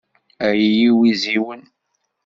[0.47, 1.61] Ay iwiziwen.